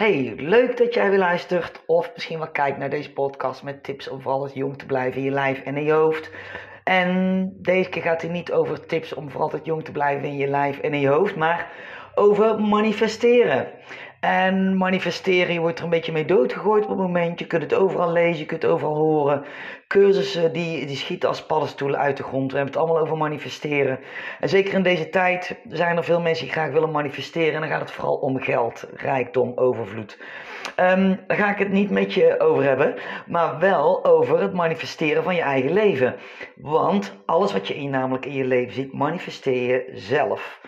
Hey, 0.00 0.34
leuk 0.36 0.76
dat 0.76 0.94
jij 0.94 1.10
weer 1.10 1.18
luistert 1.18 1.82
of 1.86 2.10
misschien 2.14 2.38
wel 2.38 2.50
kijkt 2.50 2.78
naar 2.78 2.90
deze 2.90 3.12
podcast 3.12 3.62
met 3.62 3.82
tips 3.82 4.08
om 4.08 4.20
vooral 4.20 4.50
jong 4.52 4.78
te 4.78 4.86
blijven 4.86 5.18
in 5.18 5.24
je 5.24 5.30
lijf 5.30 5.60
en 5.60 5.76
in 5.76 5.84
je 5.84 5.92
hoofd. 5.92 6.30
En 6.84 7.52
deze 7.56 7.88
keer 7.88 8.02
gaat 8.02 8.22
hij 8.22 8.30
niet 8.30 8.52
over 8.52 8.86
tips 8.86 9.14
om 9.14 9.30
voor 9.30 9.40
altijd 9.40 9.64
jong 9.64 9.84
te 9.84 9.92
blijven 9.92 10.28
in 10.28 10.36
je 10.36 10.46
lijf 10.46 10.78
en 10.78 10.94
in 10.94 11.00
je 11.00 11.08
hoofd, 11.08 11.36
maar 11.36 11.72
over 12.14 12.60
manifesteren. 12.60 13.68
En 14.20 14.76
manifesteren, 14.76 15.60
wordt 15.60 15.78
er 15.78 15.84
een 15.84 15.90
beetje 15.90 16.12
mee 16.12 16.24
doodgegooid 16.24 16.82
op 16.82 16.88
het 16.88 16.98
moment. 16.98 17.38
Je 17.38 17.46
kunt 17.46 17.62
het 17.62 17.74
overal 17.74 18.12
lezen, 18.12 18.38
je 18.38 18.46
kunt 18.46 18.62
het 18.62 18.70
overal 18.70 18.94
horen. 18.94 19.44
Cursussen 19.86 20.52
die, 20.52 20.86
die 20.86 20.96
schieten 20.96 21.28
als 21.28 21.46
paddenstoelen 21.46 22.00
uit 22.00 22.16
de 22.16 22.22
grond. 22.22 22.50
We 22.50 22.56
hebben 22.56 22.74
het 22.74 22.82
allemaal 22.82 23.02
over 23.02 23.16
manifesteren. 23.16 23.98
En 24.40 24.48
zeker 24.48 24.74
in 24.74 24.82
deze 24.82 25.10
tijd 25.10 25.56
zijn 25.68 25.96
er 25.96 26.04
veel 26.04 26.20
mensen 26.20 26.44
die 26.44 26.52
graag 26.52 26.70
willen 26.70 26.90
manifesteren. 26.90 27.54
En 27.54 27.60
dan 27.60 27.70
gaat 27.70 27.80
het 27.80 27.90
vooral 27.90 28.16
om 28.16 28.40
geld, 28.40 28.86
rijkdom, 28.94 29.52
overvloed. 29.54 30.18
Um, 30.76 31.20
daar 31.26 31.36
ga 31.36 31.50
ik 31.50 31.58
het 31.58 31.70
niet 31.70 31.90
met 31.90 32.14
je 32.14 32.40
over 32.40 32.62
hebben, 32.62 32.94
maar 33.26 33.58
wel 33.58 34.04
over 34.04 34.40
het 34.40 34.52
manifesteren 34.52 35.22
van 35.22 35.34
je 35.34 35.40
eigen 35.40 35.72
leven. 35.72 36.16
Want 36.56 37.16
alles 37.26 37.52
wat 37.52 37.68
je 37.68 37.74
in, 37.74 37.90
namelijk 37.90 38.26
in 38.26 38.34
je 38.34 38.44
leven 38.44 38.74
ziet, 38.74 38.92
manifesteer 38.92 39.66
je 39.66 39.90
zelf. 39.94 40.60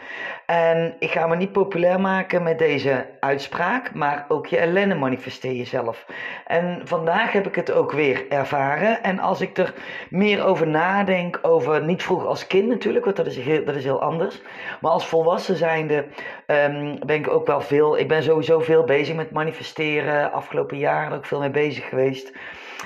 En 0.46 0.96
ik 0.98 1.10
ga 1.10 1.26
me 1.26 1.36
niet 1.36 1.52
populair 1.52 2.00
maken 2.00 2.42
met 2.42 2.58
deze 2.58 3.06
uitspraak, 3.42 3.94
maar 3.94 4.24
ook 4.28 4.46
je 4.46 4.58
ellende 4.58 4.94
manifesteer 4.94 5.52
jezelf. 5.52 6.06
En 6.46 6.80
vandaag 6.84 7.32
heb 7.32 7.46
ik 7.46 7.54
het 7.54 7.72
ook 7.72 7.92
weer 7.92 8.24
ervaren. 8.28 9.02
En 9.02 9.18
als 9.18 9.40
ik 9.40 9.58
er 9.58 9.74
meer 10.10 10.44
over 10.44 10.66
nadenk, 10.66 11.38
over 11.42 11.84
niet 11.84 12.02
vroeg 12.02 12.26
als 12.26 12.46
kind 12.46 12.68
natuurlijk, 12.68 13.04
want 13.04 13.16
dat 13.16 13.26
is 13.26 13.36
heel, 13.36 13.64
dat 13.64 13.74
is 13.74 13.84
heel 13.84 14.02
anders. 14.02 14.40
Maar 14.80 14.90
als 14.90 15.06
volwassen 15.06 15.56
zijnde 15.56 16.04
um, 16.46 16.98
ben 17.06 17.16
ik 17.16 17.28
ook 17.28 17.46
wel 17.46 17.60
veel, 17.60 17.98
ik 17.98 18.08
ben 18.08 18.22
sowieso 18.22 18.58
veel 18.58 18.84
bezig 18.84 19.14
met 19.14 19.30
manifesteren. 19.30 20.32
Afgelopen 20.32 20.78
jaren 20.78 21.16
ook 21.16 21.26
veel 21.26 21.40
mee 21.40 21.50
bezig 21.50 21.88
geweest. 21.88 22.32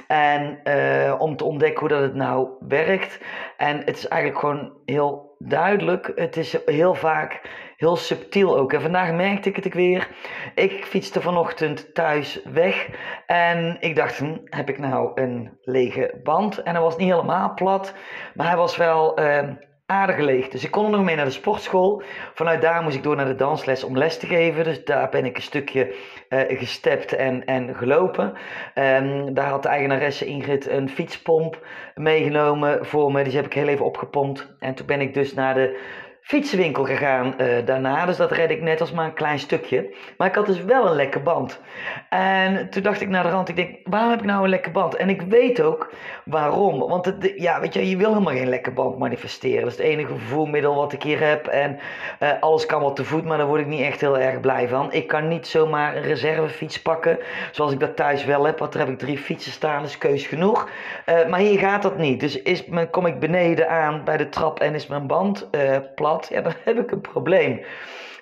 En 0.07 0.61
uh, 0.65 1.15
om 1.19 1.37
te 1.37 1.45
ontdekken 1.45 1.81
hoe 1.81 1.89
dat 1.89 2.03
het 2.03 2.15
nou 2.15 2.49
werkt. 2.69 3.21
En 3.57 3.79
het 3.79 3.97
is 3.97 4.09
eigenlijk 4.09 4.41
gewoon 4.41 4.73
heel 4.85 5.35
duidelijk. 5.39 6.13
Het 6.15 6.37
is 6.37 6.59
heel 6.67 6.95
vaak 6.95 7.41
heel 7.77 7.97
subtiel 7.97 8.57
ook. 8.57 8.73
En 8.73 8.81
vandaag 8.81 9.13
merkte 9.13 9.49
ik 9.49 9.65
het 9.65 9.75
weer. 9.75 10.09
Ik 10.55 10.85
fietste 10.85 11.21
vanochtend 11.21 11.95
thuis 11.95 12.41
weg. 12.45 12.89
En 13.27 13.77
ik 13.81 13.97
dacht, 13.97 14.19
hm, 14.19 14.37
heb 14.45 14.69
ik 14.69 14.79
nou 14.79 15.11
een 15.21 15.59
lege 15.61 16.21
band? 16.23 16.63
En 16.63 16.73
hij 16.73 16.83
was 16.83 16.97
niet 16.97 17.11
helemaal 17.11 17.55
plat. 17.55 17.95
Maar 18.35 18.47
hij 18.47 18.57
was 18.57 18.77
wel... 18.77 19.21
Uh, 19.21 19.49
aardig 19.87 20.19
leeg. 20.19 20.49
Dus 20.49 20.65
ik 20.65 20.71
kon 20.71 20.85
er 20.85 20.91
nog 20.91 21.05
mee 21.05 21.17
naar 21.17 21.25
de 21.25 21.31
sportschool. 21.31 22.03
Vanuit 22.35 22.63
daar 22.63 22.83
moest 22.83 22.97
ik 22.97 23.03
door 23.03 23.17
naar 23.17 23.27
de 23.27 23.35
dansles 23.35 23.85
om 23.85 23.99
les 23.99 24.19
te 24.19 24.27
geven. 24.27 24.65
Dus 24.65 24.85
daar 24.85 25.09
ben 25.09 25.25
ik 25.25 25.37
een 25.37 25.43
stukje 25.43 25.95
uh, 26.29 26.41
gestept 26.59 27.13
en, 27.13 27.45
en 27.45 27.75
gelopen. 27.75 28.33
Um, 28.75 29.35
daar 29.35 29.49
had 29.49 29.63
de 29.63 29.69
eigenaresse 29.69 30.25
Ingrid 30.25 30.69
een 30.69 30.89
fietspomp 30.89 31.67
meegenomen 31.95 32.87
voor 32.87 33.13
me. 33.13 33.25
Die 33.25 33.37
heb 33.37 33.47
ik 33.47 33.53
heel 33.53 33.69
even 33.69 33.85
opgepompt. 33.85 34.55
En 34.59 34.75
toen 34.75 34.87
ben 34.87 35.01
ik 35.01 35.15
dus 35.15 35.35
naar 35.35 35.55
de 35.55 35.81
fietsenwinkel 36.27 36.85
gegaan 36.85 37.35
uh, 37.39 37.47
daarna. 37.65 38.07
Dus 38.07 38.17
dat 38.17 38.31
red 38.33 38.51
ik 38.51 38.63
net 38.63 38.81
als 38.81 38.93
maar 38.93 39.05
een 39.05 39.13
klein 39.13 39.39
stukje. 39.39 39.95
Maar 40.17 40.29
ik 40.29 40.35
had 40.35 40.47
dus 40.47 40.65
wel 40.65 40.87
een 40.87 40.95
lekke 40.95 41.21
band. 41.21 41.61
En 42.09 42.71
toen 42.71 42.83
dacht 42.83 43.01
ik 43.01 43.09
naar 43.09 43.23
de 43.23 43.29
rand, 43.29 43.49
ik 43.49 43.57
denk, 43.57 43.79
waarom 43.85 44.11
heb 44.11 44.19
ik 44.19 44.27
nou 44.27 44.45
een 44.45 44.49
lekke 44.49 44.71
band? 44.71 44.97
En 44.97 45.09
ik 45.09 45.23
weet 45.23 45.61
ook 45.61 45.93
waarom. 46.25 46.79
Want 46.79 47.05
het, 47.05 47.33
ja, 47.37 47.61
weet 47.61 47.75
je, 47.75 47.89
je 47.89 47.97
wil 47.97 48.09
helemaal 48.09 48.35
geen 48.35 48.49
lekke 48.49 48.71
band 48.71 48.99
manifesteren. 48.99 49.63
Dat 49.63 49.71
is 49.71 49.77
het 49.77 49.87
enige 49.87 50.17
vervoermiddel 50.17 50.75
wat 50.75 50.93
ik 50.93 51.03
hier 51.03 51.21
heb. 51.29 51.47
En 51.47 51.79
uh, 52.21 52.31
alles 52.41 52.67
kan 52.67 52.83
wat 52.83 52.97
te 52.97 53.05
voet, 53.05 53.25
maar 53.25 53.39
daar 53.39 53.47
word 53.47 53.61
ik 53.61 53.67
niet 53.67 53.81
echt 53.81 54.01
heel 54.01 54.19
erg 54.19 54.41
blij 54.41 54.69
van. 54.69 54.93
Ik 54.93 55.07
kan 55.07 55.29
niet 55.29 55.47
zomaar 55.47 55.97
een 55.97 56.03
reservefiets 56.03 56.83
pakken, 56.83 57.19
zoals 57.51 57.73
ik 57.73 57.81
dat 57.81 57.97
thuis 57.97 58.25
wel 58.25 58.47
heb. 58.47 58.59
Want 58.59 58.73
daar 58.73 58.83
heb 58.83 58.93
ik 58.93 58.99
drie 58.99 59.19
fietsen 59.19 59.53
staan, 59.53 59.83
dus 59.83 59.99
keus 59.99 60.27
genoeg. 60.27 60.69
Uh, 61.07 61.27
maar 61.29 61.41
hier 61.41 61.59
gaat 61.59 61.83
dat 61.83 61.99
niet. 61.99 62.21
Dus 62.21 62.43
is, 62.43 62.65
kom 62.91 63.07
ik 63.07 63.19
beneden 63.19 63.69
aan 63.69 64.05
bij 64.05 64.17
de 64.17 64.29
trap 64.29 64.61
en 64.61 64.75
is 64.75 64.87
mijn 64.87 65.07
band 65.07 65.49
plat 65.95 66.16
ja, 66.25 66.41
dan 66.41 66.53
heb 66.65 66.79
ik 66.79 66.91
een 66.91 67.01
probleem. 67.01 67.61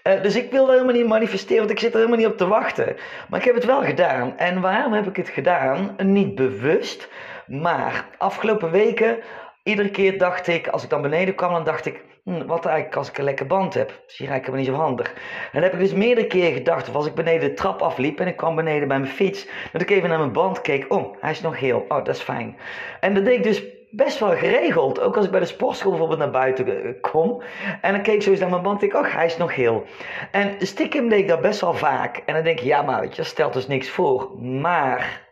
Uh, 0.09 0.23
dus 0.23 0.37
ik 0.37 0.51
wil 0.51 0.71
helemaal 0.71 0.95
niet 0.95 1.07
manifesteren, 1.07 1.59
want 1.59 1.71
ik 1.71 1.79
zit 1.79 1.93
er 1.93 1.99
helemaal 1.99 2.19
niet 2.19 2.27
op 2.27 2.37
te 2.37 2.47
wachten. 2.47 2.97
Maar 3.29 3.39
ik 3.39 3.45
heb 3.45 3.55
het 3.55 3.65
wel 3.65 3.83
gedaan. 3.83 4.39
En 4.39 4.61
waarom 4.61 4.93
heb 4.93 5.07
ik 5.07 5.17
het 5.17 5.29
gedaan? 5.29 5.97
Niet 6.03 6.35
bewust, 6.35 7.09
maar 7.47 8.09
afgelopen 8.19 8.71
weken, 8.71 9.19
iedere 9.63 9.91
keer 9.91 10.19
dacht 10.19 10.47
ik, 10.47 10.69
als 10.69 10.83
ik 10.83 10.91
dan 10.91 11.03
beneden 11.03 11.35
kwam, 11.35 11.53
dan 11.53 11.65
dacht 11.65 11.87
ik, 11.87 12.05
hm, 12.25 12.47
wat 12.47 12.67
eigenlijk 12.67 12.97
als 12.97 13.09
ik 13.09 13.19
een 13.19 13.25
lekker 13.25 13.47
band 13.47 13.75
heb? 13.75 14.03
Is 14.07 14.19
hier 14.19 14.31
eigenlijk 14.31 14.63
niet 14.63 14.75
zo 14.75 14.81
handig. 14.81 15.13
En 15.13 15.51
dan 15.53 15.63
heb 15.63 15.73
ik 15.73 15.79
dus 15.79 15.93
meerdere 15.93 16.27
keren 16.27 16.53
gedacht, 16.53 16.89
of 16.89 16.95
als 16.95 17.07
ik 17.07 17.15
beneden 17.15 17.49
de 17.49 17.55
trap 17.55 17.83
afliep 17.83 18.21
en 18.21 18.27
ik 18.27 18.37
kwam 18.37 18.55
beneden 18.55 18.89
bij 18.89 18.99
mijn 18.99 19.13
fiets, 19.13 19.47
dat 19.73 19.81
ik 19.81 19.91
even 19.91 20.09
naar 20.09 20.19
mijn 20.19 20.33
band 20.33 20.61
keek, 20.61 20.93
oh, 20.93 21.17
hij 21.21 21.31
is 21.31 21.41
nog 21.41 21.59
geel, 21.59 21.85
oh, 21.89 22.05
dat 22.05 22.15
is 22.15 22.23
fijn. 22.23 22.57
En 23.01 23.15
dat 23.15 23.25
deed 23.25 23.37
ik 23.37 23.43
dus 23.43 23.63
best 23.97 24.19
wel 24.19 24.37
geregeld. 24.37 25.01
Ook 25.01 25.17
als 25.17 25.25
ik 25.25 25.31
bij 25.31 25.41
de 25.41 25.47
sportschool 25.47 25.91
bijvoorbeeld 25.91 26.19
naar 26.19 26.31
buiten 26.31 27.01
kom. 27.01 27.43
En 27.81 27.93
dan 27.93 28.03
keek 28.03 28.15
ik 28.15 28.23
zo 28.23 28.31
eens 28.31 28.41
naar 28.41 28.51
mijn 28.51 28.63
band. 28.63 28.83
ik, 28.83 28.95
oh, 28.95 29.15
hij 29.15 29.27
is 29.27 29.37
nog 29.37 29.55
heel. 29.55 29.85
En 30.31 30.67
stiekem 30.67 31.09
deed 31.09 31.19
ik 31.19 31.29
dat 31.29 31.41
best 31.41 31.61
wel 31.61 31.75
vaak. 31.75 32.17
En 32.17 32.35
dan 32.35 32.45
denk 32.45 32.59
ik, 32.59 32.65
ja, 32.65 32.83
maar 32.83 33.07
stelt 33.11 33.53
dus 33.53 33.67
niks 33.67 33.91
voor. 33.91 34.39
Maar 34.41 35.29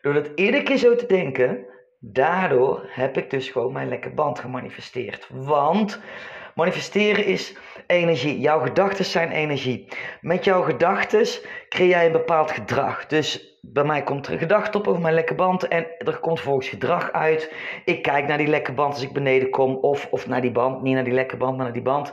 door 0.00 0.12
dat 0.12 0.30
iedere 0.34 0.62
keer 0.62 0.76
zo 0.76 0.94
te 0.94 1.06
denken, 1.06 1.66
daardoor 2.00 2.86
heb 2.88 3.16
ik 3.16 3.30
dus 3.30 3.48
gewoon 3.48 3.72
mijn 3.72 3.88
lekker 3.88 4.14
band 4.14 4.38
gemanifesteerd. 4.38 5.28
Want 5.30 6.00
manifesteren 6.54 7.24
is 7.24 7.56
energie. 7.86 8.40
Jouw 8.40 8.60
gedachten 8.60 9.04
zijn 9.04 9.30
energie. 9.30 9.88
Met 10.20 10.44
jouw 10.44 10.62
gedachten 10.62 11.26
creëer 11.68 11.88
jij 11.88 12.06
een 12.06 12.12
bepaald 12.12 12.50
gedrag. 12.50 13.06
Dus 13.06 13.53
bij 13.72 13.84
mij 13.84 14.02
komt 14.02 14.26
er 14.26 14.32
een 14.32 14.38
gedachte 14.38 14.78
op 14.78 14.88
over 14.88 15.02
mijn 15.02 15.14
lekke 15.14 15.34
band 15.34 15.68
en 15.68 15.86
er 15.98 16.18
komt 16.18 16.40
volgens 16.40 16.68
gedrag 16.68 17.12
uit. 17.12 17.52
Ik 17.84 18.02
kijk 18.02 18.26
naar 18.26 18.38
die 18.38 18.46
lekke 18.46 18.72
band 18.72 18.92
als 18.92 19.02
ik 19.02 19.12
beneden 19.12 19.50
kom 19.50 19.76
of, 19.76 20.08
of 20.10 20.26
naar 20.26 20.40
die 20.40 20.50
band, 20.50 20.82
niet 20.82 20.94
naar 20.94 21.04
die 21.04 21.12
lekke 21.12 21.36
band, 21.36 21.56
maar 21.56 21.64
naar 21.64 21.74
die 21.74 21.82
band. 21.82 22.12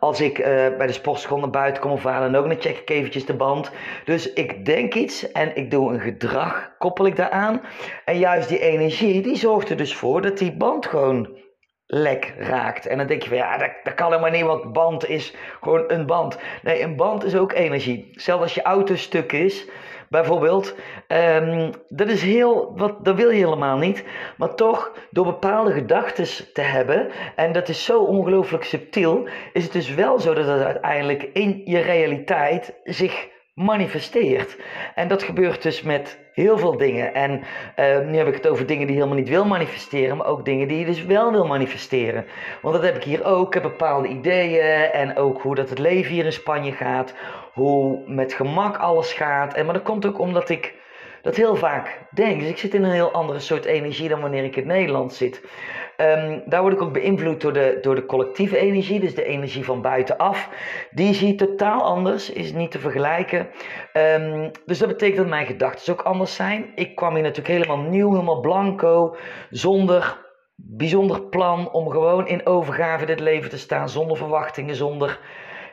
Als 0.00 0.20
ik 0.20 0.38
uh, 0.38 0.44
bij 0.46 0.86
de 0.86 0.92
sportschool 0.92 1.38
naar 1.38 1.50
buiten 1.50 1.82
kom 1.82 1.90
of 1.90 2.02
waar 2.02 2.20
dan 2.20 2.36
ook, 2.36 2.48
dan 2.48 2.60
check 2.60 2.78
ik 2.78 2.90
eventjes 2.90 3.26
de 3.26 3.34
band. 3.34 3.70
Dus 4.04 4.32
ik 4.32 4.64
denk 4.64 4.94
iets 4.94 5.32
en 5.32 5.56
ik 5.56 5.70
doe 5.70 5.92
een 5.92 6.00
gedrag, 6.00 6.72
koppel 6.78 7.06
ik 7.06 7.16
daaraan. 7.16 7.60
En 8.04 8.18
juist 8.18 8.48
die 8.48 8.60
energie, 8.60 9.22
die 9.22 9.36
zorgt 9.36 9.70
er 9.70 9.76
dus 9.76 9.94
voor 9.94 10.22
dat 10.22 10.38
die 10.38 10.52
band 10.52 10.86
gewoon 10.86 11.28
lek 11.90 12.34
raakt. 12.38 12.86
En 12.86 12.98
dan 12.98 13.06
denk 13.06 13.22
je 13.22 13.28
van 13.28 13.38
ja, 13.38 13.58
dat, 13.58 13.70
dat 13.82 13.94
kan 13.94 14.06
helemaal 14.06 14.30
niet, 14.30 14.44
want 14.44 14.72
band 14.72 15.08
is 15.08 15.34
gewoon 15.60 15.84
een 15.88 16.06
band. 16.06 16.38
Nee, 16.62 16.82
een 16.82 16.96
band 16.96 17.24
is 17.24 17.36
ook 17.36 17.52
energie. 17.52 18.08
Zelfs 18.12 18.42
als 18.42 18.54
je 18.54 18.62
auto 18.62 18.96
stuk 18.96 19.32
is 19.32 19.66
Bijvoorbeeld, 20.10 20.74
um, 21.08 21.70
dat 21.88 22.08
is 22.08 22.22
heel, 22.22 22.72
wat, 22.76 23.04
dat 23.04 23.16
wil 23.16 23.30
je 23.30 23.44
helemaal 23.44 23.76
niet. 23.76 24.04
Maar 24.36 24.54
toch, 24.54 24.92
door 25.10 25.24
bepaalde 25.24 25.72
gedachten 25.72 26.52
te 26.52 26.60
hebben, 26.60 27.08
en 27.36 27.52
dat 27.52 27.68
is 27.68 27.84
zo 27.84 28.00
ongelooflijk 28.00 28.64
subtiel, 28.64 29.28
is 29.52 29.62
het 29.62 29.72
dus 29.72 29.94
wel 29.94 30.18
zo 30.18 30.34
dat 30.34 30.46
het 30.46 30.62
uiteindelijk 30.62 31.22
in 31.32 31.62
je 31.64 31.78
realiteit 31.78 32.74
zich 32.84 33.28
manifesteert. 33.54 34.56
En 34.94 35.08
dat 35.08 35.22
gebeurt 35.22 35.62
dus 35.62 35.82
met 35.82 36.18
heel 36.32 36.58
veel 36.58 36.76
dingen. 36.76 37.14
En 37.14 37.30
uh, 37.76 37.98
nu 37.98 38.16
heb 38.16 38.26
ik 38.26 38.34
het 38.34 38.48
over 38.48 38.66
dingen 38.66 38.86
die 38.86 38.96
je 38.96 39.02
helemaal 39.02 39.22
niet 39.22 39.28
wil 39.28 39.44
manifesteren, 39.44 40.16
maar 40.16 40.26
ook 40.26 40.44
dingen 40.44 40.68
die 40.68 40.78
je 40.78 40.84
dus 40.84 41.04
wel 41.04 41.32
wil 41.32 41.46
manifesteren. 41.46 42.26
Want 42.62 42.74
dat 42.74 42.84
heb 42.84 42.96
ik 42.96 43.04
hier 43.04 43.24
ook. 43.24 43.46
Ik 43.46 43.54
heb 43.54 43.62
bepaalde 43.62 44.08
ideeën 44.08 44.90
en 44.92 45.16
ook 45.16 45.42
hoe 45.42 45.54
dat 45.54 45.68
het 45.68 45.78
leven 45.78 46.12
hier 46.12 46.24
in 46.24 46.32
Spanje 46.32 46.72
gaat 46.72 47.14
hoe 47.52 48.02
met 48.06 48.32
gemak 48.32 48.76
alles 48.76 49.12
gaat. 49.12 49.54
En, 49.54 49.64
maar 49.64 49.74
dat 49.74 49.82
komt 49.82 50.06
ook 50.06 50.18
omdat 50.18 50.48
ik 50.48 50.74
dat 51.22 51.36
heel 51.36 51.56
vaak 51.56 51.98
denk. 52.10 52.40
Dus 52.40 52.48
ik 52.48 52.58
zit 52.58 52.74
in 52.74 52.84
een 52.84 52.90
heel 52.90 53.12
andere 53.12 53.38
soort 53.38 53.64
energie 53.64 54.08
dan 54.08 54.20
wanneer 54.20 54.44
ik 54.44 54.56
in 54.56 54.66
Nederland 54.66 55.12
zit. 55.12 55.42
Um, 55.96 56.42
daar 56.46 56.60
word 56.60 56.72
ik 56.72 56.82
ook 56.82 56.92
beïnvloed 56.92 57.40
door 57.40 57.52
de, 57.52 57.78
door 57.80 57.94
de 57.94 58.06
collectieve 58.06 58.58
energie, 58.58 59.00
dus 59.00 59.14
de 59.14 59.24
energie 59.24 59.64
van 59.64 59.82
buitenaf. 59.82 60.48
Die 60.90 61.14
zie 61.14 61.28
je 61.28 61.34
totaal 61.34 61.82
anders, 61.82 62.30
is 62.30 62.52
niet 62.52 62.70
te 62.70 62.78
vergelijken. 62.78 63.48
Um, 63.92 64.50
dus 64.66 64.78
dat 64.78 64.88
betekent 64.88 65.16
dat 65.16 65.28
mijn 65.28 65.46
gedachten 65.46 65.92
ook 65.92 66.02
anders 66.02 66.34
zijn. 66.34 66.72
Ik 66.74 66.96
kwam 66.96 67.14
hier 67.14 67.22
natuurlijk 67.22 67.54
helemaal 67.54 67.90
nieuw, 67.90 68.10
helemaal 68.10 68.40
blanco, 68.40 69.16
zonder 69.50 70.28
bijzonder 70.56 71.22
plan 71.22 71.72
om 71.72 71.90
gewoon 71.90 72.28
in 72.28 72.46
overgave 72.46 73.06
dit 73.06 73.20
leven 73.20 73.50
te 73.50 73.58
staan, 73.58 73.88
zonder 73.88 74.16
verwachtingen, 74.16 74.74
zonder 74.74 75.20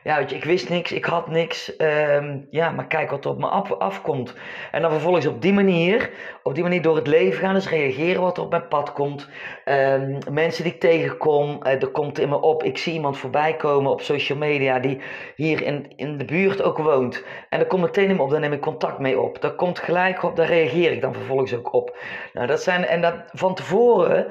ja, 0.08 0.18
weet 0.18 0.30
je, 0.30 0.36
ik 0.36 0.44
wist 0.44 0.70
niks, 0.70 0.92
ik 0.92 1.06
had 1.06 1.28
niks. 1.28 1.76
Ehm, 1.76 2.40
ja, 2.50 2.72
maar 2.72 2.88
kijk 2.88 3.10
wat 3.10 3.26
er 3.26 3.32
op 3.32 3.38
me 3.38 3.48
af, 3.48 3.72
afkomt. 3.72 4.34
En 4.72 4.82
dan 4.82 4.92
vervolgens 4.92 5.26
op 5.26 5.42
die 5.42 5.54
manier, 5.54 6.10
op 6.44 6.54
die 6.54 6.64
manier 6.64 6.82
door 6.82 6.96
het 6.96 7.08
leven 7.08 7.40
gaan, 7.40 7.54
dus 7.54 7.70
reageren 7.70 8.22
wat 8.22 8.38
er 8.38 8.44
op 8.44 8.50
mijn 8.50 8.68
pad 8.68 8.94
komt. 8.94 9.30
Um, 9.66 10.18
mensen 10.32 10.64
die 10.64 10.74
ik 10.74 10.80
tegenkom, 10.80 11.60
uh, 11.64 11.72
er 11.72 11.88
komt 11.88 12.20
in 12.20 12.30
me 12.30 12.42
op, 12.42 12.64
ik 12.64 12.78
zie 12.78 12.94
iemand 12.94 13.18
voorbij 13.18 13.56
komen 13.56 13.92
op 13.92 14.02
social 14.02 14.38
media 14.38 14.80
die 14.80 15.02
hier 15.36 15.62
in, 15.64 15.94
in 15.96 16.18
de 16.18 16.26
buurt 16.26 16.62
ook 16.62 16.78
woont. 16.78 17.24
En 17.50 17.60
daar 17.60 17.68
komt 17.68 17.82
meteen 17.82 18.10
in 18.10 18.16
me 18.16 18.22
op, 18.22 18.30
daar 18.30 18.40
neem 18.40 18.54
ik 18.54 18.62
contact 18.62 19.00
mee 19.00 19.20
op. 19.20 19.42
Daar 19.42 19.56
komt 19.56 19.80
gelijk 19.80 20.24
op, 20.24 20.36
daar 20.36 20.48
reageer 20.48 20.92
ik 20.92 21.02
dan 21.02 21.14
vervolgens 21.14 21.56
ook 21.56 21.74
op. 21.74 21.98
Nou, 22.34 22.48
dat 22.48 22.62
zijn, 22.62 22.86
en 22.86 23.02
dat 23.02 23.16
van 23.32 23.56
tevoren 23.56 24.28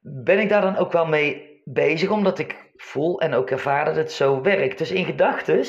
ben 0.00 0.38
ik 0.38 0.48
daar 0.48 0.62
dan 0.62 0.76
ook 0.76 0.92
wel 0.92 1.06
mee 1.06 1.49
bezig, 1.72 2.10
omdat 2.10 2.38
ik 2.38 2.56
voel 2.76 3.20
en 3.20 3.34
ook 3.34 3.50
ervaar 3.50 3.84
dat 3.84 3.96
het 3.96 4.12
zo 4.12 4.42
werkt. 4.42 4.78
Dus 4.78 4.90
in 4.90 5.04
gedachten 5.04 5.64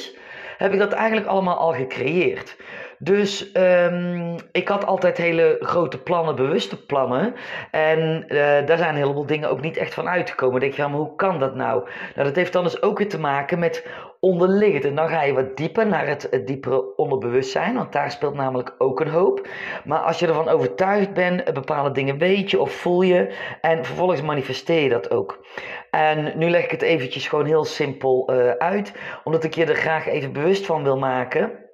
heb 0.57 0.74
ik 0.74 0.80
dat 0.80 0.92
eigenlijk 0.94 1.27
allemaal 1.27 1.57
al 1.57 1.74
gecreëerd. 1.74 2.56
Dus 3.03 3.56
um, 3.56 4.36
ik 4.51 4.68
had 4.68 4.86
altijd 4.86 5.18
hele 5.18 5.57
grote 5.59 5.98
plannen, 5.98 6.36
bewuste 6.36 6.86
plannen. 6.86 7.33
En 7.71 8.25
uh, 8.27 8.39
daar 8.65 8.77
zijn 8.77 8.89
een 8.89 9.01
heleboel 9.01 9.25
dingen 9.25 9.50
ook 9.50 9.62
niet 9.62 9.77
echt 9.77 9.94
van 9.94 10.09
uitgekomen. 10.09 10.51
Dan 10.51 10.62
denk 10.62 10.74
je, 10.74 10.81
ja, 10.81 10.88
maar 10.88 11.00
hoe 11.00 11.15
kan 11.15 11.39
dat 11.39 11.56
nou? 11.56 11.83
Nou, 12.15 12.27
dat 12.27 12.36
heeft 12.36 12.53
dan 12.53 12.63
dus 12.63 12.81
ook 12.81 12.98
weer 12.98 13.09
te 13.09 13.19
maken 13.19 13.59
met 13.59 13.88
onderliggend. 14.19 14.86
En 14.86 14.95
dan 14.95 15.09
ga 15.09 15.24
je 15.24 15.33
wat 15.33 15.57
dieper 15.57 15.88
naar 15.88 16.07
het, 16.07 16.42
diepere 16.45 16.95
onderbewustzijn, 16.95 17.75
want 17.75 17.92
daar 17.92 18.12
speelt 18.12 18.36
namelijk 18.36 18.75
ook 18.77 19.00
een 19.00 19.09
hoop. 19.09 19.48
Maar 19.86 20.00
als 20.00 20.19
je 20.19 20.27
ervan 20.27 20.50
overtuigd 20.50 21.13
bent, 21.13 21.53
bepaalde 21.53 21.92
dingen 21.92 22.18
weet 22.18 22.51
je 22.51 22.59
of 22.59 22.71
voel 22.71 23.01
je, 23.01 23.36
en 23.62 23.86
vervolgens 23.86 24.21
manifesteer 24.21 24.83
je 24.83 24.89
dat 24.89 25.12
ook. 25.12 25.45
En 25.92 26.33
nu 26.36 26.50
leg 26.50 26.63
ik 26.63 26.71
het 26.71 26.81
eventjes 26.81 27.27
gewoon 27.27 27.45
heel 27.45 27.65
simpel 27.65 28.30
uh, 28.33 28.50
uit, 28.50 28.94
omdat 29.24 29.44
ik 29.44 29.56
je 29.56 29.65
er 29.65 29.75
graag 29.75 30.07
even 30.07 30.33
bewust 30.33 30.65
van 30.65 30.83
wil 30.83 30.98
maken. 30.98 31.69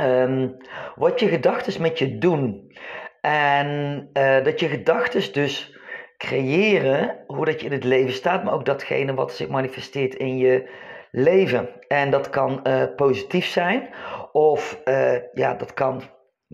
Um, 0.00 0.56
wat 0.94 1.20
je 1.20 1.28
gedachten 1.28 1.82
met 1.82 1.98
je 1.98 2.18
doen. 2.18 2.72
En 3.20 4.08
uh, 4.12 4.44
dat 4.44 4.60
je 4.60 4.68
gedachten 4.68 5.32
dus 5.32 5.78
creëren 6.16 7.24
hoe 7.26 7.44
dat 7.44 7.60
je 7.60 7.66
in 7.66 7.72
het 7.72 7.84
leven 7.84 8.12
staat, 8.12 8.44
maar 8.44 8.52
ook 8.52 8.64
datgene 8.64 9.14
wat 9.14 9.32
zich 9.32 9.48
manifesteert 9.48 10.14
in 10.14 10.36
je 10.36 10.68
leven. 11.10 11.68
En 11.88 12.10
dat 12.10 12.30
kan 12.30 12.60
uh, 12.62 12.82
positief 12.96 13.46
zijn, 13.46 13.88
of 14.32 14.80
uh, 14.84 15.16
ja, 15.32 15.54
dat 15.54 15.74
kan 15.74 16.02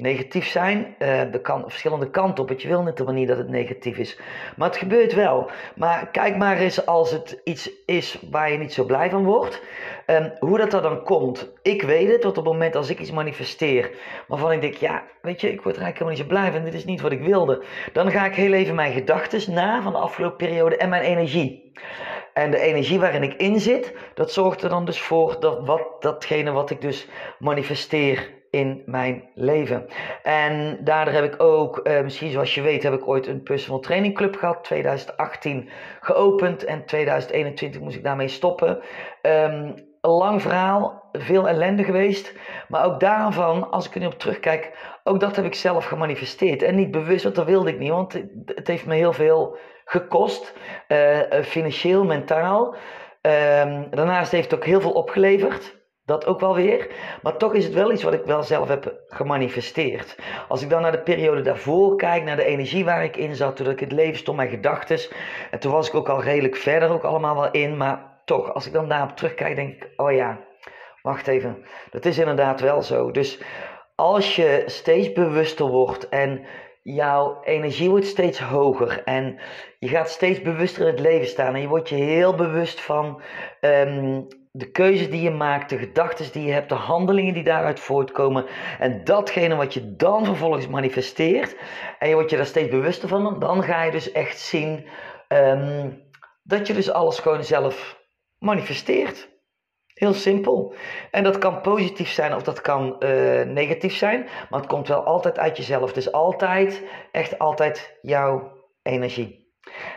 negatief 0.01 0.47
zijn. 0.47 0.95
Uh, 0.99 1.23
kan 1.43 1.63
verschillende 1.67 2.11
kanten 2.11 2.43
op. 2.43 2.49
Het 2.49 2.63
je 2.63 2.69
wil 2.69 2.83
niet 2.83 2.97
de 2.97 3.05
manier 3.05 3.27
dat 3.27 3.39
het 3.39 3.49
negatief 3.49 3.99
is. 3.99 4.19
Maar 4.57 4.69
het 4.69 4.77
gebeurt 4.77 5.15
wel. 5.15 5.51
Maar 5.77 6.09
kijk 6.11 6.37
maar 6.37 6.57
eens 6.57 6.87
als 6.87 7.11
het 7.11 7.41
iets 7.45 7.71
is 7.87 8.19
waar 8.31 8.53
je 8.53 8.59
niet 8.59 8.73
zo 8.73 8.85
blij 8.85 9.11
van 9.11 9.25
wordt. 9.25 9.63
Um, 10.07 10.33
hoe 10.39 10.59
dat 10.59 10.73
er 10.73 10.83
dan 10.83 11.03
komt. 11.03 11.53
Ik 11.63 11.83
weet 11.83 12.11
het 12.11 12.21
tot 12.21 12.39
op 12.39 12.45
het 12.45 12.53
moment 12.53 12.77
als 12.77 12.91
ik 12.91 13.01
iets 13.01 13.11
manifesteer. 13.11 13.91
Waarvan 14.29 14.53
ik 14.53 14.61
denk, 14.61 14.75
ja, 14.75 15.03
weet 15.23 15.41
je, 15.41 15.53
ik 15.53 15.63
word 15.63 15.77
er 15.77 15.83
eigenlijk 15.83 15.99
helemaal 15.99 16.19
niet 16.19 16.23
zo 16.23 16.35
blij 16.35 16.53
van. 16.53 16.65
Dit 16.65 16.75
is 16.75 16.85
niet 16.85 17.01
wat 17.01 17.13
ik 17.13 17.23
wilde. 17.23 17.63
Dan 17.93 18.11
ga 18.11 18.25
ik 18.25 18.35
heel 18.35 18.53
even 18.53 18.75
mijn 18.75 18.93
gedachten 18.93 19.55
na 19.55 19.83
van 19.83 19.93
de 19.93 19.99
afgelopen 19.99 20.37
periode 20.37 20.77
en 20.77 20.89
mijn 20.89 21.03
energie. 21.03 21.73
En 22.33 22.51
de 22.51 22.59
energie 22.59 23.01
waarin 23.01 23.23
ik 23.23 23.35
in 23.35 23.61
zit, 23.61 23.95
dat 24.15 24.33
zorgt 24.33 24.63
er 24.63 24.69
dan 24.69 24.85
dus 24.85 25.01
voor 25.01 25.41
dat 25.41 25.67
wat, 25.67 25.83
datgene 26.01 26.51
wat 26.51 26.71
ik 26.71 26.81
dus 26.81 27.09
manifesteer 27.39 28.39
in 28.51 28.83
mijn 28.87 29.25
leven. 29.35 29.87
En 30.23 30.79
daardoor 30.85 31.15
heb 31.15 31.25
ik 31.25 31.43
ook, 31.43 31.79
eh, 31.79 32.03
misschien 32.03 32.31
zoals 32.31 32.55
je 32.55 32.61
weet, 32.61 32.83
heb 32.83 32.93
ik 32.93 33.09
ooit 33.09 33.27
een 33.27 33.43
personal 33.43 33.81
training 33.81 34.15
club 34.15 34.37
gehad. 34.37 34.65
2018 34.65 35.69
geopend 36.01 36.65
en 36.65 36.85
2021 36.85 37.81
moest 37.81 37.97
ik 37.97 38.05
daarmee 38.05 38.29
stoppen. 38.29 38.79
Um, 39.23 39.75
een 40.01 40.11
lang 40.11 40.43
verhaal, 40.43 41.03
veel 41.13 41.49
ellende 41.49 41.85
geweest. 41.85 42.35
Maar 42.69 42.85
ook 42.85 43.01
daarvan, 43.01 43.71
als 43.71 43.87
ik 43.87 43.95
er 43.95 44.01
nu 44.01 44.07
op 44.07 44.19
terugkijk, 44.19 44.73
ook 45.05 45.21
dat 45.21 45.37
heb 45.37 45.45
ik 45.45 45.55
zelf 45.55 45.85
gemanifesteerd. 45.85 46.63
En 46.63 46.75
niet 46.75 46.91
bewust, 46.91 47.23
want 47.23 47.35
dat 47.35 47.47
wilde 47.47 47.71
ik 47.71 47.79
niet, 47.79 47.91
want 47.91 48.23
het 48.47 48.67
heeft 48.67 48.87
me 48.87 48.95
heel 48.95 49.13
veel 49.13 49.57
gekost. 49.85 50.55
Uh, 50.89 51.19
financieel, 51.43 52.05
mentaal. 52.05 52.75
Um, 53.23 53.91
daarnaast 53.91 54.33
heeft 54.33 54.51
het 54.51 54.61
ook 54.61 54.67
heel 54.67 54.81
veel 54.81 54.93
opgeleverd. 54.93 55.80
Dat 56.11 56.27
ook 56.27 56.41
wel 56.41 56.55
weer. 56.55 56.89
Maar 57.23 57.37
toch 57.37 57.55
is 57.55 57.65
het 57.65 57.75
wel 57.75 57.93
iets 57.93 58.03
wat 58.03 58.13
ik 58.13 58.25
wel 58.25 58.43
zelf 58.43 58.69
heb 58.69 58.95
gemanifesteerd. 59.09 60.17
Als 60.49 60.63
ik 60.63 60.71
dan 60.71 60.83
naar 60.83 60.93
de 60.93 61.03
periode 61.03 61.41
daarvoor 61.41 61.97
kijk, 61.97 62.25
naar 62.25 62.37
de 62.37 62.45
energie 62.45 62.85
waar 62.85 63.05
ik 63.05 63.17
in 63.17 63.35
zat, 63.35 63.57
toen 63.57 63.71
ik 63.71 63.81
het 63.81 63.93
leven 63.93 64.19
stond, 64.19 64.37
mijn 64.37 64.49
gedachten. 64.49 64.99
En 65.51 65.59
toen 65.59 65.73
was 65.73 65.89
ik 65.89 65.95
ook 65.95 66.09
al 66.09 66.23
redelijk 66.23 66.57
verder 66.57 66.91
ook 66.91 67.05
allemaal 67.05 67.35
wel 67.35 67.51
in. 67.51 67.77
Maar 67.77 68.21
toch, 68.25 68.55
als 68.55 68.67
ik 68.67 68.73
dan 68.73 68.89
daarop 68.89 69.17
terugkijk, 69.17 69.57
denk 69.57 69.75
ik, 69.75 69.89
oh 69.97 70.13
ja, 70.13 70.39
wacht 71.03 71.27
even. 71.27 71.65
Dat 71.91 72.05
is 72.05 72.19
inderdaad 72.19 72.61
wel 72.61 72.83
zo. 72.83 73.11
Dus 73.11 73.43
als 73.95 74.37
je 74.37 74.63
steeds 74.67 75.13
bewuster 75.13 75.67
wordt 75.67 76.09
en 76.09 76.47
jouw 76.83 77.41
energie 77.43 77.91
wordt 77.91 78.07
steeds 78.07 78.41
hoger 78.41 79.03
en 79.05 79.41
je 79.79 79.89
gaat 79.89 80.11
steeds 80.11 80.43
bewuster 80.43 80.83
in 80.83 80.93
het 80.93 81.01
leven 81.01 81.27
staan 81.27 81.55
en 81.55 81.61
je 81.61 81.69
wordt 81.69 81.89
je 81.89 81.95
heel 81.95 82.35
bewust 82.35 82.81
van 82.81 83.23
um, 83.61 84.27
de 84.51 84.71
keuzes 84.71 85.11
die 85.11 85.23
je 85.23 85.31
maakt, 85.31 85.71
de 85.71 85.79
gedachten 85.79 86.33
die 86.33 86.47
je 86.47 86.53
hebt, 86.53 86.69
de 86.69 86.75
handelingen 86.75 87.35
die 87.35 87.43
daaruit 87.43 87.81
voortkomen 87.81 88.47
en 88.79 89.05
datgene 89.05 89.55
wat 89.55 89.75
je 89.75 89.97
dan 89.97 90.25
vervolgens 90.25 90.69
manifesteert 90.69 91.57
en 91.99 92.09
je 92.09 92.15
wordt 92.15 92.31
je 92.31 92.37
daar 92.37 92.47
steeds 92.47 92.69
bewuster 92.69 93.09
van, 93.09 93.39
dan 93.39 93.63
ga 93.63 93.83
je 93.83 93.91
dus 93.91 94.13
echt 94.13 94.39
zien 94.39 94.87
um, 95.29 96.03
dat 96.43 96.67
je 96.67 96.75
dus 96.75 96.91
alles 96.91 97.19
gewoon 97.19 97.45
zelf 97.45 97.99
manifesteert. 98.39 99.29
Heel 99.95 100.13
simpel. 100.13 100.75
En 101.11 101.25
dat 101.25 101.39
kan 101.39 101.61
positief 101.61 102.11
zijn 102.11 102.35
of 102.35 102.43
dat 102.43 102.61
kan 102.61 102.97
uh, 102.99 103.43
negatief 103.43 103.97
zijn, 103.97 104.29
maar 104.51 104.61
het 104.61 104.69
komt 104.69 104.89
wel 104.89 105.05
altijd 105.05 105.39
uit 105.39 105.57
jezelf. 105.57 105.97
Is 105.97 106.13
altijd, 106.13 106.83
echt 107.13 107.39
altijd 107.39 107.99
jouw 108.01 108.53
energie. 108.83 109.50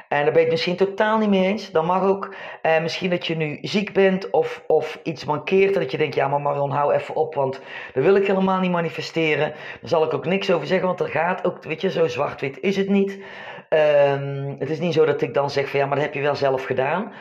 En 0.10 0.24
daar 0.24 0.31
ben 0.31 0.33
je 0.33 0.39
het 0.39 0.50
misschien 0.50 0.75
totaal 0.75 1.18
niet 1.18 1.30
mee 1.30 1.45
eens. 1.45 1.71
Dan 1.71 1.86
mag 1.86 2.04
ook. 2.04 2.36
Eh, 2.62 2.81
misschien 2.81 3.10
dat 3.10 3.27
je 3.27 3.36
nu 3.36 3.57
ziek 3.62 3.94
bent 3.94 4.30
of, 4.30 4.63
of 4.68 5.00
iets 5.04 5.25
mankeert. 5.25 5.74
En 5.74 5.81
dat 5.81 5.92
je 5.92 5.98
denkt, 5.98 6.15
ja 6.15 6.27
maar 6.27 6.42
Marion, 6.42 6.71
hou 6.71 6.94
even 6.94 7.15
op. 7.15 7.36
Want 7.36 7.62
dat 7.94 8.04
wil 8.04 8.15
ik 8.15 8.27
helemaal 8.27 8.60
niet 8.60 8.71
manifesteren. 8.71 9.50
Daar 9.50 9.89
zal 9.89 10.04
ik 10.04 10.13
ook 10.13 10.25
niks 10.25 10.51
over 10.51 10.68
zeggen. 10.68 10.88
Want 10.88 11.00
er 11.00 11.10
gaat 11.10 11.45
ook, 11.45 11.63
weet 11.63 11.81
je, 11.81 11.92
zo 11.92 12.07
zwart-wit 12.07 12.60
is 12.60 12.77
het 12.77 12.89
niet. 12.89 13.24
Um, 13.69 14.56
het 14.60 14.69
is 14.69 14.80
niet 14.80 14.94
zo 14.94 15.06
dat 15.06 15.21
ik 15.21 15.33
dan 15.33 15.50
zeg 15.50 15.69
van 15.69 15.80
ja, 15.80 15.86
maar 15.86 15.95
dat 15.95 16.06
heb 16.06 16.13
je 16.13 16.21
wel 16.21 16.36
zelf 16.36 16.65
gedaan. 16.65 17.13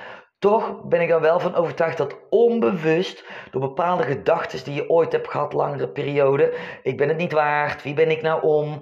Toch 0.43 0.81
ben 0.85 1.01
ik 1.01 1.11
er 1.11 1.21
wel 1.21 1.41
van 1.41 1.55
overtuigd 1.55 1.97
dat 1.97 2.17
onbewust 2.31 3.25
door 3.51 3.61
bepaalde 3.61 4.03
gedachten 4.03 4.65
die 4.65 4.75
je 4.75 4.91
ooit 4.91 5.13
hebt 5.13 5.31
gehad, 5.31 5.53
langere 5.53 5.89
periode. 5.89 6.55
Ik 6.83 6.97
ben 6.97 7.09
het 7.09 7.17
niet 7.17 7.33
waard, 7.33 7.83
wie 7.83 7.95
ben 7.95 8.11
ik 8.11 8.23
nou 8.23 8.43
om? 8.43 8.69
Uh, 8.69 8.79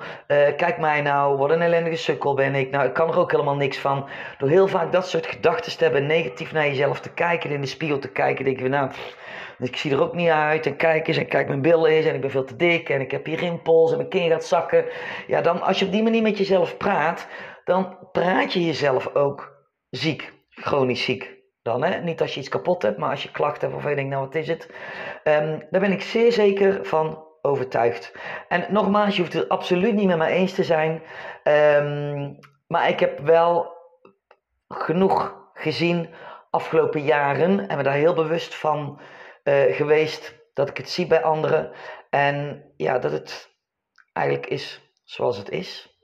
kijk 0.56 0.78
mij 0.78 1.00
nou, 1.00 1.36
wat 1.36 1.50
een 1.50 1.62
ellendige 1.62 1.96
sukkel 1.96 2.34
ben 2.34 2.54
ik. 2.54 2.70
Nou, 2.70 2.86
ik 2.86 2.92
kan 2.92 3.08
er 3.08 3.18
ook 3.18 3.30
helemaal 3.30 3.56
niks 3.56 3.78
van. 3.78 4.08
Door 4.38 4.48
heel 4.48 4.68
vaak 4.68 4.92
dat 4.92 5.08
soort 5.08 5.26
gedachten 5.26 5.76
te 5.76 5.84
hebben, 5.84 6.06
negatief 6.06 6.52
naar 6.52 6.66
jezelf 6.66 7.00
te 7.00 7.12
kijken, 7.12 7.50
in 7.50 7.60
de 7.60 7.66
spiegel 7.66 7.98
te 7.98 8.10
kijken, 8.12 8.44
denk 8.44 8.58
je 8.58 8.68
nou, 8.68 8.90
ik 9.58 9.76
zie 9.76 9.92
er 9.92 10.02
ook 10.02 10.14
niet 10.14 10.28
uit. 10.28 10.66
En 10.66 10.76
kijk 10.76 11.08
eens, 11.08 11.16
en 11.16 11.28
kijk 11.28 11.48
mijn 11.48 11.62
bil 11.62 11.86
is, 11.86 12.06
en 12.06 12.14
ik 12.14 12.20
ben 12.20 12.30
veel 12.30 12.44
te 12.44 12.56
dik, 12.56 12.88
en 12.88 13.00
ik 13.00 13.10
heb 13.10 13.26
hier 13.26 13.38
rimpels, 13.38 13.90
en 13.90 13.96
mijn 13.96 14.08
kin 14.08 14.30
gaat 14.30 14.44
zakken. 14.44 14.84
Ja, 15.26 15.40
dan 15.40 15.62
als 15.62 15.78
je 15.78 15.84
op 15.84 15.92
die 15.92 16.02
manier 16.02 16.22
met 16.22 16.38
jezelf 16.38 16.76
praat, 16.76 17.28
dan 17.64 17.96
praat 18.12 18.52
je 18.52 18.64
jezelf 18.64 19.14
ook 19.14 19.66
ziek, 19.90 20.32
chronisch 20.48 21.04
ziek 21.04 21.38
dan. 21.62 21.82
Hè? 21.82 22.00
Niet 22.00 22.20
als 22.20 22.34
je 22.34 22.40
iets 22.40 22.48
kapot 22.48 22.82
hebt, 22.82 22.98
maar 22.98 23.10
als 23.10 23.22
je 23.22 23.30
klachten 23.30 23.68
hebt 23.68 23.82
of 23.82 23.88
je 23.88 23.94
denkt, 23.94 24.10
nou 24.10 24.24
wat 24.24 24.34
is 24.34 24.48
het? 24.48 24.70
Um, 25.24 25.66
daar 25.70 25.80
ben 25.80 25.92
ik 25.92 26.02
zeer 26.02 26.32
zeker 26.32 26.84
van 26.84 27.24
overtuigd. 27.42 28.12
En 28.48 28.66
nogmaals, 28.68 29.16
je 29.16 29.20
hoeft 29.20 29.32
het 29.32 29.48
absoluut 29.48 29.94
niet 29.94 30.06
met 30.06 30.18
mij 30.18 30.32
eens 30.32 30.54
te 30.54 30.64
zijn. 30.64 31.02
Um, 31.44 32.38
maar 32.66 32.88
ik 32.88 33.00
heb 33.00 33.18
wel 33.18 33.78
genoeg 34.68 35.48
gezien 35.54 36.14
afgelopen 36.50 37.02
jaren 37.02 37.68
en 37.68 37.76
me 37.76 37.82
daar 37.82 37.92
heel 37.92 38.14
bewust 38.14 38.54
van 38.54 39.00
uh, 39.44 39.74
geweest 39.74 40.38
dat 40.54 40.68
ik 40.68 40.76
het 40.76 40.90
zie 40.90 41.06
bij 41.06 41.22
anderen. 41.22 41.72
En 42.10 42.64
ja, 42.76 42.98
dat 42.98 43.12
het 43.12 43.56
eigenlijk 44.12 44.46
is 44.46 44.92
zoals 45.04 45.36
het 45.36 45.50
is. 45.50 45.98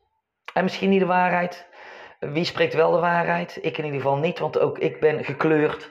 En 0.54 0.62
misschien 0.62 0.90
niet 0.90 1.00
de 1.00 1.06
waarheid, 1.06 1.68
wie 2.20 2.44
spreekt 2.44 2.74
wel 2.74 2.90
de 2.90 2.98
waarheid? 2.98 3.58
Ik 3.60 3.78
in 3.78 3.84
ieder 3.84 4.00
geval 4.00 4.16
niet, 4.16 4.38
want 4.38 4.58
ook 4.58 4.78
ik 4.78 5.00
ben 5.00 5.24
gekleurd. 5.24 5.90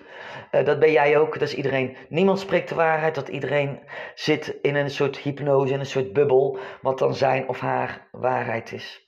Uh, 0.51 0.65
dat 0.65 0.79
ben 0.79 0.91
jij 0.91 1.17
ook, 1.17 1.39
dat 1.39 1.47
is 1.47 1.55
iedereen. 1.55 1.97
Niemand 2.09 2.39
spreekt 2.39 2.69
de 2.69 2.75
waarheid, 2.75 3.15
dat 3.15 3.27
iedereen 3.27 3.79
zit 4.15 4.55
in 4.61 4.75
een 4.75 4.89
soort 4.89 5.17
hypnose, 5.17 5.73
in 5.73 5.79
een 5.79 5.85
soort 5.85 6.13
bubbel, 6.13 6.57
wat 6.81 6.99
dan 6.99 7.15
zijn 7.15 7.47
of 7.47 7.59
haar 7.59 8.07
waarheid 8.11 8.71
is. 8.71 9.07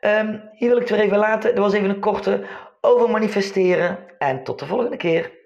Um, 0.00 0.50
hier 0.52 0.68
wil 0.68 0.76
ik 0.76 0.88
het 0.88 0.96
weer 0.96 1.06
even 1.06 1.18
laten. 1.18 1.54
Er 1.54 1.60
was 1.60 1.72
even 1.72 1.90
een 1.90 2.00
korte 2.00 2.44
over 2.80 3.10
manifesteren 3.10 3.98
en 4.18 4.44
tot 4.44 4.58
de 4.58 4.66
volgende 4.66 4.96
keer. 4.96 5.37